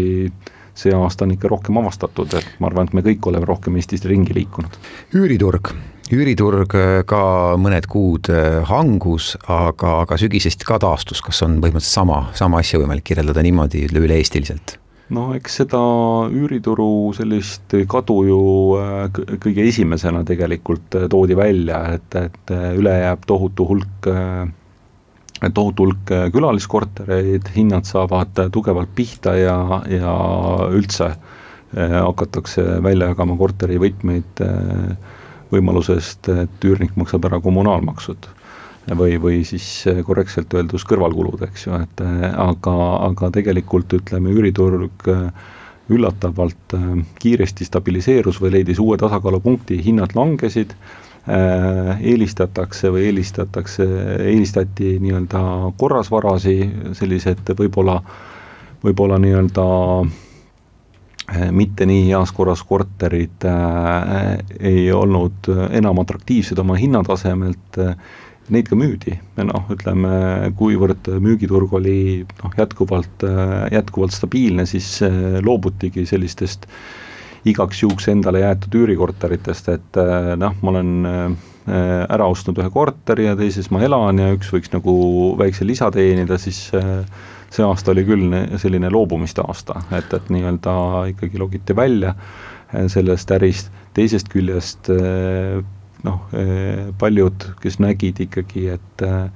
see 0.78 0.94
aasta 0.94 1.26
on 1.26 1.34
ikka 1.34 1.50
rohkem 1.50 1.78
avastatud, 1.80 2.34
et 2.38 2.58
ma 2.62 2.70
arvan, 2.70 2.88
et 2.88 2.94
me 2.94 3.02
kõik 3.02 3.26
oleme 3.30 3.48
rohkem 3.48 3.76
Eestis 3.80 4.04
ringi 4.06 4.36
liikunud. 4.36 4.78
üüriturg, 5.18 5.72
üüriturg 6.14 6.76
äh, 6.78 7.00
ka 7.08 7.22
mõned 7.60 7.88
kuud 7.90 8.30
äh, 8.30 8.60
hangus, 8.68 9.32
aga, 9.50 9.98
aga 10.04 10.20
sügisest 10.20 10.62
ka 10.68 10.78
taastus, 10.82 11.22
kas 11.24 11.42
on 11.46 11.58
põhimõtteliselt 11.62 11.98
sama, 11.98 12.20
sama 12.38 12.62
asja 12.62 12.80
võimalik 12.82 13.08
kirjeldada 13.10 13.42
niimoodi 13.42 13.88
üle-eestiliselt? 13.90 14.78
No 15.14 15.24
eks 15.36 15.58
seda 15.62 15.80
üürituru 16.28 17.14
sellist 17.16 17.74
kadu 17.90 18.18
ju 18.28 18.40
äh, 18.78 19.20
kõige 19.40 19.66
esimesena 19.68 20.24
tegelikult 20.28 20.96
äh, 20.98 21.08
toodi 21.10 21.36
välja, 21.38 21.82
et, 21.96 22.16
et 22.18 22.54
äh, 22.54 22.70
üle 22.78 22.94
jääb 23.00 23.26
tohutu 23.28 23.68
hulk 23.68 24.10
tohutu 25.54 25.84
hulk 25.86 26.10
külaliskortereid, 26.34 27.52
hinnad 27.54 27.86
saavad 27.86 28.40
tugevalt 28.50 28.90
pihta 28.96 29.36
ja, 29.38 29.58
ja 29.86 30.14
üldse 30.74 31.12
hakatakse 31.76 32.64
välja 32.82 33.12
jagama 33.12 33.36
korterivõtmeid 33.38 34.42
võimalusest, 35.52 36.32
et 36.42 36.66
üürnik 36.66 36.96
maksab 36.98 37.28
ära 37.28 37.38
kommunaalmaksud 37.44 38.26
või, 38.96 39.16
või 39.20 39.42
siis 39.44 39.66
eh, 39.90 40.00
korrektselt 40.06 40.52
öeldus 40.54 40.84
kõrvalkulud, 40.88 41.42
eks 41.48 41.66
ju, 41.66 41.78
et 41.82 42.02
eh, 42.04 42.24
aga, 42.32 42.74
aga 43.08 43.30
tegelikult 43.34 43.98
ütleme, 43.98 44.32
üüriturg 44.34 45.08
eh, 45.12 45.28
üllatavalt 45.88 46.74
kiiresti 47.16 47.64
stabiliseerus 47.64 48.42
või 48.42 48.58
leidis 48.58 48.80
uue 48.82 48.98
tasakaalupunkti, 49.00 49.78
hinnad 49.86 50.12
langesid, 50.12 50.74
eelistatakse 51.28 52.90
või 52.92 53.06
eelistatakse, 53.08 53.86
eelistati 54.20 54.98
nii-öelda 55.00 55.40
korrasvarasi, 55.80 56.58
sellised 56.96 57.54
võib-olla, 57.56 57.96
võib-olla 58.84 59.16
nii-öelda 59.24 59.66
mitte 61.56 61.88
nii 61.88 62.06
heas 62.10 62.36
korras 62.36 62.60
korterid 62.68 63.48
äh, 63.48 64.38
ei 64.60 64.86
olnud 64.92 65.48
enam 65.76 66.04
atraktiivsed 66.04 66.60
oma 66.60 66.76
hinnatasemelt 66.80 67.80
äh,, 67.84 67.96
neid 68.54 68.68
ka 68.70 68.76
müüdi, 68.78 69.16
noh, 69.44 69.68
ütleme, 69.72 70.12
kuivõrd 70.58 71.10
müügiturg 71.22 71.74
oli 71.78 71.98
noh, 72.42 72.54
jätkuvalt, 72.58 73.26
jätkuvalt 73.74 74.16
stabiilne, 74.16 74.66
siis 74.68 74.90
eh, 75.06 75.38
loobutigi 75.44 76.06
sellistest 76.08 76.68
igaks 77.48 77.82
juhuks 77.84 78.08
endale 78.12 78.42
jäetud 78.42 78.80
üürikorteritest, 78.82 79.70
et 79.74 80.00
eh, 80.02 80.32
noh, 80.40 80.58
ma 80.62 80.74
olen 80.74 81.38
ära 81.68 82.24
ostnud 82.32 82.56
ühe 82.62 82.70
korteri 82.72 83.26
ja 83.26 83.34
teises 83.36 83.66
ma 83.68 83.82
elan 83.84 84.16
ja 84.22 84.30
üks 84.32 84.48
võiks 84.54 84.70
nagu 84.72 84.92
väikse 85.36 85.66
lisa 85.68 85.90
teenida, 85.92 86.38
siis 86.40 86.62
see 86.72 87.64
aasta 87.66 87.92
oli 87.92 88.06
küll 88.08 88.32
selline 88.56 88.88
loobumiste 88.88 89.44
aasta, 89.44 89.76
et, 89.92 90.08
et 90.16 90.30
nii-öelda 90.32 90.72
ikkagi 91.12 91.36
logiti 91.36 91.76
välja 91.76 92.14
sellest 92.88 93.36
ärist, 93.36 93.68
teisest 93.92 94.32
küljest 94.32 94.88
noh, 96.06 96.20
eh, 96.36 96.88
paljud, 96.98 97.48
kes 97.62 97.78
nägid 97.82 98.20
ikkagi, 98.28 98.68
et 98.76 99.06
eh, 99.06 99.30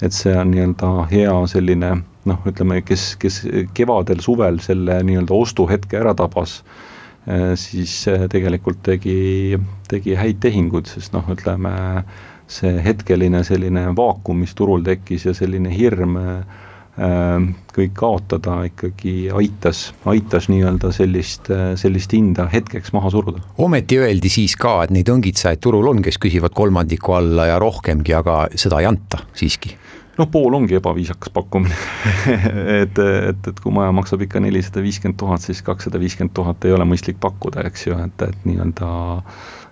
et 0.00 0.14
see 0.16 0.32
on 0.32 0.48
nii-öelda 0.48 0.90
hea 1.10 1.32
selline 1.52 1.90
noh, 2.28 2.38
ütleme, 2.48 2.78
kes, 2.86 3.14
kes 3.20 3.42
kevadel-suvel 3.76 4.62
selle 4.64 4.96
nii-öelda 5.04 5.36
ostuhetke 5.36 5.98
ära 6.00 6.14
tabas, 6.16 6.62
eh, 7.26 7.52
siis 7.60 8.02
tegelikult 8.32 8.80
tegi, 8.86 9.58
tegi 9.92 10.16
häid 10.16 10.40
tehinguid, 10.40 10.88
sest 10.88 11.12
noh, 11.16 11.28
ütleme 11.32 11.74
see 12.50 12.80
hetkeline 12.82 13.44
selline 13.46 13.90
vaakum, 13.96 14.40
mis 14.42 14.56
turul 14.58 14.82
tekkis 14.86 15.28
ja 15.28 15.34
selline 15.36 15.70
hirm 15.70 16.16
äh, 16.18 16.66
kõik 17.00 17.92
kaotada 17.96 18.58
ikkagi 18.68 19.30
aitas, 19.32 19.94
aitas 20.10 20.50
nii-öelda 20.52 20.90
sellist, 20.92 21.48
sellist 21.80 22.12
hinda 22.12 22.44
hetkeks 22.52 22.92
maha 22.92 23.12
suruda. 23.14 23.40
ometi 23.58 24.00
öeldi 24.02 24.28
siis 24.32 24.56
ka, 24.60 24.82
et 24.84 24.92
neid 24.94 25.08
õngitsajaid 25.08 25.62
turul 25.64 25.88
on, 25.92 26.02
kes 26.04 26.20
küsivad 26.20 26.52
kolmandiku 26.56 27.16
alla 27.16 27.46
ja 27.52 27.60
rohkemgi, 27.62 28.14
aga 28.16 28.42
seda 28.54 28.82
ei 28.82 28.90
anta 28.90 29.22
siiski 29.32 29.72
noh, 30.20 30.28
pool 30.28 30.54
ongi 30.58 30.76
ebaviisakas 30.76 31.32
pakkumine 31.32 31.78
et, 32.82 32.98
et, 32.98 33.48
et 33.52 33.62
kui 33.62 33.72
maja 33.72 33.94
maksab 33.96 34.26
ikka 34.26 34.42
nelisada 34.44 34.82
viiskümmend 34.84 35.18
tuhat, 35.20 35.46
siis 35.46 35.62
kakssada 35.64 36.00
viiskümmend 36.02 36.34
tuhat 36.36 36.68
ei 36.68 36.76
ole 36.76 36.84
mõistlik 36.88 37.20
pakkuda, 37.22 37.64
eks 37.70 37.86
ju, 37.86 37.96
et, 38.04 38.26
et 38.28 38.44
nii-öelda 38.48 38.90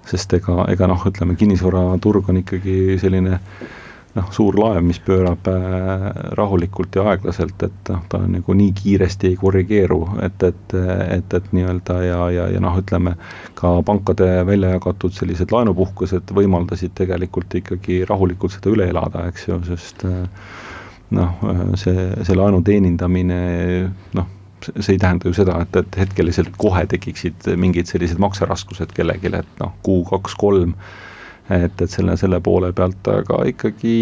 sest 0.08 0.32
ega, 0.38 0.62
ega 0.72 0.88
noh, 0.88 1.04
ütleme 1.10 1.36
kinnisvaraturg 1.36 2.30
on 2.32 2.40
ikkagi 2.40 2.96
selline 3.02 3.36
äh, 3.36 3.68
noh, 4.16 4.28
suur 4.34 4.56
laev, 4.58 4.82
mis 4.86 5.00
pöörab 5.04 5.48
äh, 5.50 6.06
rahulikult 6.38 6.96
ja 6.96 7.04
aeglaselt, 7.12 7.62
et 7.66 7.90
noh, 7.92 8.00
ta 8.10 8.20
nagu 8.26 8.56
nii 8.56 8.72
kiiresti 8.76 9.32
ei 9.32 9.36
korrigeeru, 9.40 10.00
et, 10.24 10.42
et, 10.48 10.76
et, 11.18 11.36
et 11.40 11.52
nii-öelda 11.56 11.98
ja, 12.06 12.22
ja, 12.34 12.46
ja 12.54 12.62
noh, 12.64 12.78
ütleme 12.80 13.14
ka 13.58 13.76
pankade 13.86 14.30
välja 14.48 14.72
jagatud 14.76 15.14
sellised 15.16 15.52
laenupuhkused 15.54 16.32
võimaldasid 16.34 16.96
tegelikult 16.98 17.60
ikkagi 17.60 18.02
rahulikult 18.08 18.56
seda 18.56 18.72
üle 18.72 18.88
elada, 18.92 19.28
eks 19.30 19.48
ju, 19.50 19.60
sest 19.68 20.06
äh, 20.08 20.24
noh, 21.16 21.44
see, 21.80 22.10
see 22.24 22.36
laenu 22.36 22.62
teenindamine 22.64 23.42
noh, 24.16 24.34
see 24.66 24.96
ei 24.96 25.00
tähenda 25.00 25.28
ju 25.28 25.36
seda, 25.36 25.60
et, 25.64 25.76
et 25.78 26.00
hetkeliselt 26.02 26.56
kohe 26.58 26.84
tekiksid 26.90 27.46
mingid 27.60 27.90
sellised 27.90 28.18
makseraskused 28.22 28.92
kellelegi, 28.96 29.30
et 29.38 29.62
noh, 29.62 29.76
kuu, 29.86 30.02
kaks, 30.08 30.34
kolm 30.38 30.74
et, 31.50 31.80
et 31.80 31.90
selle, 31.90 32.16
selle 32.20 32.40
poole 32.44 32.72
pealt, 32.76 33.08
aga 33.08 33.40
ikkagi 33.52 33.94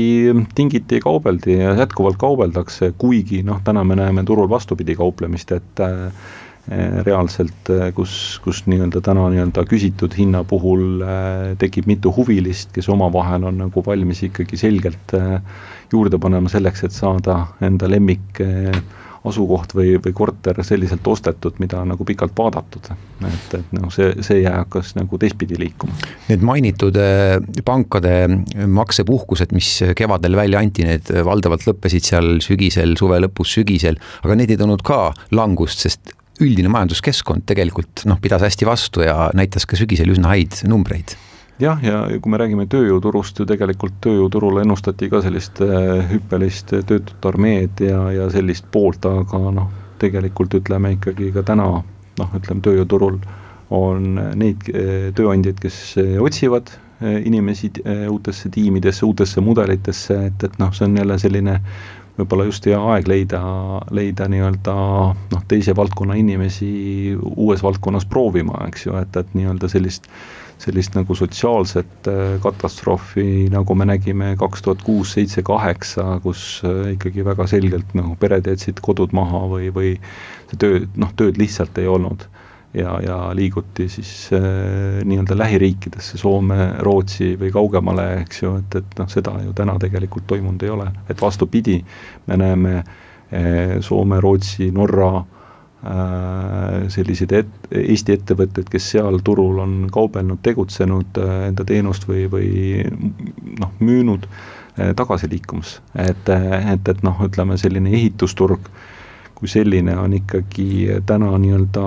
tingiti 0.57 0.99
ja 0.99 1.05
kaubeldi 1.05 1.61
ja 1.61 1.77
jätkuvalt 1.79 2.19
kaubeldakse, 2.21 2.93
kuigi 2.99 3.43
noh, 3.47 3.61
täna 3.65 3.85
me 3.87 3.99
näeme 3.99 4.25
turul 4.27 4.51
vastupidi 4.51 4.97
kauplemist, 4.99 5.53
et 5.55 5.83
äh, 5.85 6.27
reaalselt, 7.07 7.71
äh, 7.71 7.93
kus, 7.95 8.41
kus 8.45 8.65
nii-öelda 8.67 9.03
täna 9.07 9.29
nii-öelda 9.31 9.67
küsitud 9.71 10.17
hinna 10.19 10.43
puhul 10.49 11.05
äh, 11.07 11.55
tekib 11.61 11.87
mitu 11.87 12.11
huvilist, 12.17 12.73
kes 12.75 12.91
omavahel 12.93 13.47
on 13.53 13.63
nagu 13.67 13.87
valmis 13.87 14.25
ikkagi 14.27 14.59
selgelt 14.59 15.15
juurde 15.93 16.19
panema 16.19 16.51
selleks, 16.51 16.87
et 16.89 16.97
saada 16.97 17.45
enda 17.63 17.91
lemmik 17.91 18.43
asukoht 19.31 19.75
või, 19.77 19.97
või 20.03 20.15
korter 20.17 20.61
selliselt 20.67 21.07
ostetud, 21.07 21.59
mida 21.63 21.81
on 21.83 21.93
nagu 21.95 22.07
pikalt 22.07 22.35
vaadatud. 22.39 22.91
et, 23.27 23.55
et 23.59 23.73
noh, 23.77 23.91
see, 23.93 24.13
see 24.27 24.45
hakkas 24.47 24.95
nagu 24.99 25.19
teistpidi 25.21 25.59
liikuma. 25.61 25.95
Need 26.31 26.45
mainitud 26.47 26.99
äh, 27.01 27.37
pankade 27.67 28.15
maksepuhkused, 28.67 29.55
mis 29.57 29.73
kevadel 29.97 30.39
välja 30.39 30.63
anti, 30.63 30.87
need 30.87 31.11
valdavalt 31.27 31.67
lõppesid 31.69 32.11
seal 32.13 32.37
sügisel, 32.45 32.97
suve 32.99 33.21
lõpus, 33.25 33.57
sügisel, 33.59 34.01
aga 34.23 34.39
need 34.39 34.55
ei 34.55 34.61
toonud 34.61 34.85
ka 34.87 35.11
langust, 35.37 35.85
sest 35.87 36.15
üldine 36.43 36.69
majanduskeskkond 36.73 37.47
tegelikult 37.49 38.05
noh, 38.09 38.21
pidas 38.21 38.45
hästi 38.45 38.69
vastu 38.69 39.05
ja 39.07 39.31
näitas 39.37 39.65
ka 39.69 39.79
sügisel 39.79 40.13
üsna 40.13 40.35
häid 40.35 40.61
numbreid 40.69 41.17
jah, 41.63 41.83
ja 41.83 42.03
kui 42.21 42.33
me 42.33 42.41
räägime 42.41 42.67
tööjõuturust, 42.73 43.41
ju 43.41 43.49
tegelikult 43.49 43.99
tööjõuturule 44.05 44.65
ennustati 44.67 45.09
ka 45.13 45.23
sellist 45.25 45.61
äh, 45.65 46.05
hüppelist 46.13 46.75
töötute 46.75 47.31
armeed 47.31 47.83
ja, 47.85 48.03
ja 48.15 48.31
sellist 48.33 48.69
poolt, 48.73 49.07
aga 49.09 49.43
noh, 49.57 49.71
tegelikult 50.01 50.59
ütleme 50.59 50.97
ikkagi 50.97 51.33
ka 51.35 51.45
täna 51.47 51.69
noh, 52.21 52.35
ütleme 52.37 52.65
tööjõuturul 52.65 53.21
on 53.77 54.19
neid 54.39 54.69
eh, 54.71 55.09
tööandjaid, 55.17 55.59
kes 55.59 55.79
otsivad 56.23 56.71
inimesi 56.97 57.69
uutesse 58.09 58.49
tiimidesse, 58.49 59.05
uutesse 59.05 59.43
mudelitesse, 59.45 60.15
et, 60.31 60.45
et 60.47 60.55
noh, 60.63 60.71
see 60.73 60.87
on 60.87 60.95
jälle 60.97 61.19
selline 61.21 61.59
võib-olla 62.17 62.47
just 62.49 62.65
hea 62.65 62.79
aeg 62.95 63.09
leida, 63.11 63.41
leida 63.93 64.29
nii-öelda 64.33 64.77
noh, 65.35 65.43
teise 65.51 65.75
valdkonna 65.77 66.17
inimesi 66.17 66.71
uues 67.19 67.63
valdkonnas 67.65 68.09
proovima, 68.09 68.63
eks 68.71 68.87
ju, 68.87 68.97
et, 68.97 69.19
et 69.21 69.35
nii-öelda 69.37 69.69
sellist 69.69 70.09
sellist 70.63 70.95
nagu 70.97 71.15
sotsiaalset 71.17 72.09
katastroofi, 72.43 73.49
nagu 73.53 73.75
me 73.77 73.87
nägime 73.89 74.33
kaks 74.41 74.65
tuhat 74.65 74.83
kuus, 74.87 75.13
seitse, 75.17 75.45
kaheksa, 75.47 76.17
kus 76.25 76.63
ikkagi 76.95 77.25
väga 77.27 77.47
selgelt 77.51 77.93
nagu 77.99 78.17
pered 78.21 78.49
jätsid 78.49 78.81
kodud 78.85 79.13
maha 79.17 79.45
või, 79.51 79.69
või 79.75 79.93
see 80.49 80.61
töö, 80.63 80.81
noh, 80.97 81.13
tööd 81.19 81.41
lihtsalt 81.41 81.79
ei 81.83 81.91
olnud. 81.91 82.29
Ja, 82.77 82.99
ja 83.01 83.17
liiguti 83.33 83.87
siis 83.89 84.11
äh, 84.37 84.99
nii-öelda 85.09 85.37
lähiriikidesse, 85.39 86.19
Soome, 86.21 86.75
Rootsi 86.85 87.31
või 87.41 87.49
kaugemale, 87.55 88.05
eks 88.25 88.43
ju, 88.43 88.51
et, 88.61 88.77
et 88.83 88.99
noh, 89.01 89.09
seda 89.09 89.33
ju 89.41 89.55
täna 89.57 89.79
tegelikult 89.81 90.27
toimunud 90.29 90.65
ei 90.67 90.73
ole, 90.75 90.91
et 91.09 91.23
vastupidi, 91.23 91.79
me 92.29 92.37
näeme 92.37 92.75
äh, 92.77 93.79
Soome, 93.81 94.21
Rootsi, 94.21 94.69
Norra 94.77 95.09
äh, 95.23 95.36
selliseid 96.89 97.33
et-, 97.37 97.71
Eesti 97.77 98.17
ettevõtteid, 98.17 98.69
kes 98.73 98.91
seal 98.95 99.21
turul 99.25 99.61
on 99.63 99.75
kaubelnud, 99.93 100.41
tegutsenud 100.43 101.19
äh,, 101.23 101.35
enda 101.51 101.67
teenust 101.69 102.09
või, 102.09 102.27
või 102.33 102.49
noh, 103.61 103.75
müünud 103.81 104.27
äh, 104.27 104.95
tagasi 104.97 105.31
liikumas, 105.31 105.81
et, 105.95 106.31
et, 106.33 106.89
et 106.89 107.03
noh, 107.07 107.21
ütleme 107.29 107.59
selline 107.61 107.93
ehitusturg 107.93 108.71
kui 109.37 109.51
selline 109.53 109.93
on 110.01 110.17
ikkagi 110.17 111.03
täna 111.07 111.35
nii-öelda 111.39 111.85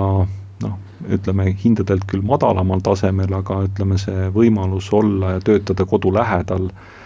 noh, 0.62 0.78
ütleme 1.10 1.48
hindadelt 1.64 2.06
küll 2.06 2.22
madalamal 2.22 2.82
tasemel, 2.86 3.32
aga 3.40 3.64
ütleme, 3.66 3.98
see 3.98 4.30
võimalus 4.34 4.92
olla 4.94 5.34
ja 5.34 5.44
töötada 5.44 5.86
kodu 5.90 6.14
lähedal 6.14 6.70
äh, 6.70 6.99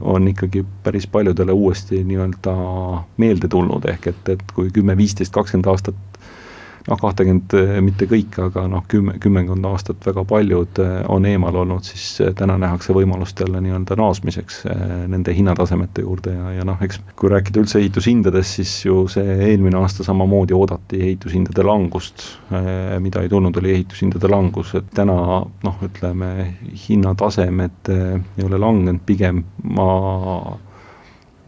on 0.00 0.28
ikkagi 0.28 0.64
päris 0.84 1.06
paljudele 1.06 1.52
uuesti 1.52 2.02
nii-öelda 2.04 2.54
meelde 3.16 3.48
tulnud, 3.48 3.86
ehk 3.88 4.10
et, 4.12 4.28
et 4.34 4.42
kui 4.54 4.68
kümme, 4.74 4.96
viisteist, 4.96 5.32
kakskümmend 5.32 5.70
aastat 5.72 6.07
noh, 6.88 6.98
kahtekümmend 7.00 7.54
eh, 7.58 7.74
mitte 7.84 8.08
kõik, 8.08 8.38
aga 8.48 8.64
noh, 8.70 8.84
kümme, 8.90 9.16
kümmekond 9.22 9.66
aastat 9.68 10.04
väga 10.06 10.24
paljud 10.28 10.80
eh, 10.82 10.94
on 11.12 11.26
eemal 11.28 11.60
olnud, 11.62 11.86
siis 11.86 12.06
eh, 12.24 12.32
täna 12.38 12.58
nähakse 12.60 12.94
võimalust 12.96 13.40
jälle 13.42 13.60
nii-öelda 13.64 13.98
naasmiseks 13.98 14.60
nende 15.08 15.34
hinnatasemete 15.34 16.04
juurde 16.04 16.34
ja, 16.34 16.52
ja 16.58 16.66
noh, 16.66 16.78
eks 16.84 17.00
kui 17.18 17.32
rääkida 17.32 17.62
üldse 17.62 17.80
ehitushindadest, 17.82 18.58
siis 18.58 18.74
ju 18.86 19.04
see 19.10 19.38
eelmine 19.50 19.78
aasta 19.80 20.06
samamoodi 20.06 20.56
oodati 20.56 21.00
ehitushindade 21.04 21.64
langust, 21.66 22.24
mida 23.02 23.22
ei 23.22 23.30
tulnud, 23.30 23.56
oli 23.60 23.74
ehitushindade 23.76 24.30
langus, 24.30 24.74
et 24.78 24.88
täna 24.94 25.16
noh, 25.64 25.82
ütleme 25.84 26.30
hinnatasemed 26.88 27.92
ei 27.92 28.46
ole 28.46 28.60
langenud, 28.60 29.02
pigem 29.08 29.42
ma 29.76 29.88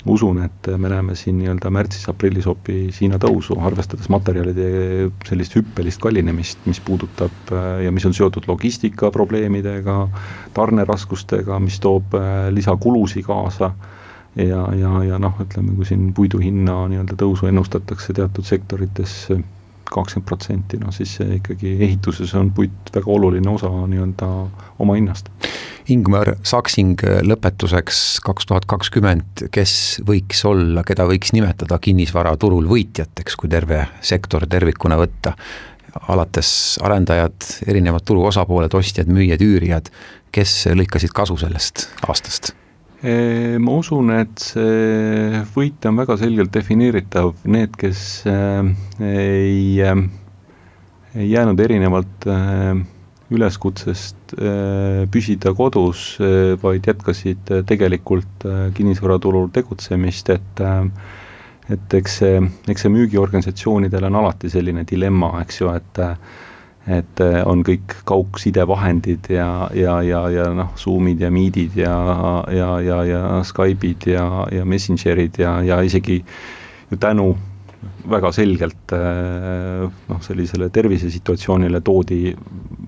usun, 0.06 0.42
et 0.44 0.68
me 0.80 0.88
näeme 0.88 1.14
siin 1.18 1.38
nii-öelda 1.40 1.70
märtsis-aprillis 1.74 2.46
hoopis 2.48 3.00
hinnatõusu, 3.02 3.58
arvestades 3.60 4.08
materjalide 4.12 5.10
sellist 5.28 5.56
hüppelist 5.58 6.00
kallinemist, 6.00 6.64
mis 6.70 6.80
puudutab 6.84 7.52
äh, 7.52 7.84
ja 7.84 7.92
mis 7.92 8.06
on 8.08 8.16
seotud 8.16 8.48
logistikaprobleemidega, 8.48 9.96
tarneraskustega, 10.56 11.60
mis 11.62 11.80
toob 11.84 12.16
äh, 12.18 12.48
lisakulusid 12.54 13.26
kaasa 13.28 13.72
ja, 14.36 14.66
ja, 14.78 14.92
ja 15.04 15.18
noh, 15.22 15.40
ütleme, 15.42 15.74
kui 15.76 15.88
siin 15.88 16.10
puidu 16.16 16.40
hinna 16.42 16.84
nii-öelda 16.90 17.18
tõusu 17.20 17.50
ennustatakse 17.50 18.16
teatud 18.16 18.46
sektorites 18.46 19.24
kakskümmend 19.90 20.28
protsenti, 20.28 20.78
noh 20.78 20.94
siis 20.94 21.16
see 21.18 21.40
ikkagi 21.40 21.74
ehituses 21.82 22.32
on 22.38 22.52
puit 22.54 22.92
väga 22.94 23.10
oluline 23.10 23.50
osa 23.50 23.70
nii-öelda 23.90 24.28
oma 24.78 24.96
hinnast. 24.98 25.32
Ingmar 25.90 26.34
Saksing 26.46 27.00
lõpetuseks 27.26 28.20
kaks 28.24 28.46
tuhat 28.46 28.66
kakskümmend, 28.70 29.48
kes 29.54 29.72
võiks 30.06 30.44
olla, 30.48 30.84
keda 30.86 31.06
võiks 31.08 31.34
nimetada 31.34 31.80
kinnisvaraturul 31.82 32.68
võitjateks, 32.70 33.36
kui 33.40 33.50
terve 33.50 33.86
sektor 34.00 34.46
tervikuna 34.50 35.00
võtta? 35.00 35.34
alates 36.06 36.78
arendajad, 36.86 37.34
erinevad 37.66 38.04
turu 38.06 38.22
osapooled, 38.28 38.74
ostjad, 38.78 39.10
müüjad, 39.10 39.42
üürijad, 39.42 39.90
kes 40.30 40.68
lõikasid 40.78 41.10
kasu 41.16 41.34
sellest 41.40 41.88
aastast? 42.06 42.52
ma 43.00 43.74
usun, 43.80 44.10
et 44.12 44.42
see 44.44 45.40
võit 45.54 45.86
on 45.88 45.96
väga 46.02 46.18
selgelt 46.20 46.52
defineeritav, 46.52 47.32
need, 47.48 47.72
kes 47.80 48.26
äh, 48.28 48.68
ei, 49.00 49.80
äh, 49.80 50.02
ei 51.16 51.30
jäänud 51.30 51.60
erinevalt 51.64 52.28
äh, 52.28 52.82
üleskutsest 53.30 54.34
püsida 55.14 55.52
kodus, 55.54 56.16
vaid 56.62 56.86
jätkasid 56.86 57.50
tegelikult 57.68 58.46
kinnisvaraturul 58.74 59.50
tegutsemist, 59.54 60.30
et 60.34 60.62
et 61.70 61.94
eks 61.94 62.16
see, 62.18 62.38
eks 62.72 62.82
see 62.82 62.90
müügiorganisatsioonidel 62.90 64.08
on 64.08 64.16
alati 64.22 64.50
selline 64.50 64.82
dilemma, 64.88 65.36
eks 65.44 65.60
ju, 65.60 65.74
et 65.74 66.00
et 66.90 67.20
on 67.46 67.60
kõik 67.62 67.92
kaugsidevahendid 68.08 69.28
ja, 69.30 69.68
ja, 69.76 69.98
ja, 70.02 70.22
ja 70.32 70.46
noh, 70.56 70.72
Zoom'id 70.80 71.20
ja 71.20 71.28
Meet'id 71.30 71.76
ja, 71.78 71.94
ja, 72.50 72.70
ja, 72.82 73.02
ja 73.04 73.20
Skype'id 73.46 74.08
ja, 74.10 74.24
ja 74.50 74.64
Messenger'id 74.64 75.38
ja, 75.38 75.58
ja 75.62 75.80
isegi 75.86 76.22
ju 76.90 76.98
tänu 76.98 77.34
väga 78.10 78.30
selgelt 78.34 78.92
äh, 78.92 79.86
noh, 79.88 80.20
sellisele 80.24 80.68
tervisesituatsioonile 80.72 81.80
toodi 81.84 82.34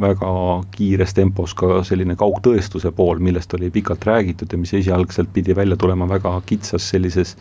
väga 0.03 0.33
kiires 0.75 1.15
tempos 1.17 1.55
ka 1.57 1.81
selline 1.87 2.17
kaugtõestuse 2.19 2.93
pool, 2.97 3.23
millest 3.25 3.55
oli 3.57 3.71
pikalt 3.73 4.05
räägitud 4.09 4.53
ja 4.53 4.61
mis 4.61 4.75
esialgselt 4.77 5.33
pidi 5.33 5.57
välja 5.57 5.79
tulema 5.81 6.09
väga 6.11 6.35
kitsas 6.49 6.91
sellises 6.93 7.37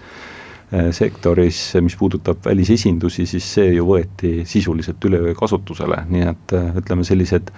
äh, 0.72 0.92
sektoris, 0.96 1.60
mis 1.84 1.98
puudutab 2.00 2.46
välisesindusi, 2.46 3.28
siis 3.28 3.50
see 3.58 3.76
ju 3.76 3.90
võeti 3.90 4.46
sisuliselt 4.48 5.04
üleöö 5.10 5.36
kasutusele, 5.36 6.06
nii 6.08 6.30
et 6.32 6.56
äh, 6.56 6.72
ütleme, 6.84 7.08
sellised 7.08 7.52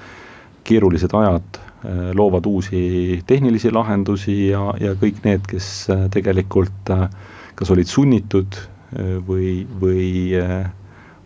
keerulised 0.64 1.14
ajad 1.20 1.62
loovad 2.16 2.46
uusi 2.48 3.18
tehnilisi 3.28 3.68
lahendusi 3.76 4.38
ja, 4.54 4.70
ja 4.80 4.94
kõik 4.96 5.18
need, 5.26 5.44
kes 5.52 5.66
tegelikult 6.16 6.94
kas 7.60 7.74
olid 7.76 7.92
sunnitud 7.92 8.56
või, 9.28 9.64
või 9.82 10.34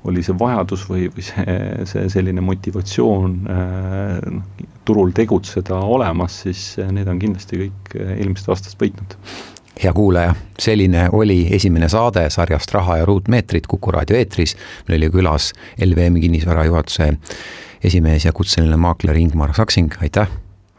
oli 0.08 0.24
see 0.24 0.38
vajadus 0.40 0.86
või, 0.90 1.08
või 1.12 1.26
see, 1.26 1.58
see 1.90 2.08
selline 2.12 2.44
motivatsioon 2.46 3.38
äh, 3.52 4.64
turul 4.88 5.12
tegutseda 5.16 5.82
olemas, 5.84 6.42
siis 6.46 6.64
need 6.92 7.10
on 7.12 7.20
kindlasti 7.20 7.66
kõik 7.66 7.96
eelmisest 8.16 8.52
aastast 8.54 8.82
võitnud 8.82 9.18
hea 9.84 9.94
kuulaja, 9.94 10.34
selline 10.60 11.04
oli 11.14 11.48
esimene 11.54 11.90
saade 11.90 12.24
sarjast 12.34 12.72
Raha 12.74 12.98
ja 12.98 13.06
ruutmeetrid 13.06 13.68
Kuku 13.70 13.92
raadio 13.94 14.18
eetris. 14.18 14.56
meil 14.88 14.98
oli 14.98 15.12
külas 15.14 15.52
LVM 15.86 16.18
kinnisvara 16.22 16.66
juhatuse 16.66 17.12
esimees 17.84 18.26
ja 18.26 18.34
kutseline 18.34 18.78
maakler 18.78 19.18
Ingmar 19.18 19.54
Saksing, 19.54 19.94
aitäh! 20.02 20.28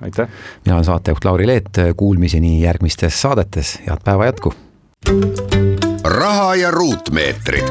aitäh! 0.00 0.28
mina 0.64 0.74
olen 0.74 0.84
saatejuht 0.84 1.24
Lauri 1.24 1.46
Leet, 1.46 1.70
kuulmiseni 1.96 2.62
järgmistes 2.62 3.22
saadetes, 3.22 3.78
head 3.86 4.02
päeva 4.04 4.32
jätku! 4.32 4.54
Raha 6.08 6.54
ja 6.54 6.70
ruutmeetrid. 6.70 7.64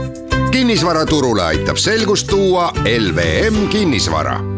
kinnisvaraturule 0.52 1.43
aitab 1.43 1.76
selgust 1.76 2.28
tuua 2.28 2.73
LVM 3.00 3.67
kinnisvara 3.67 4.57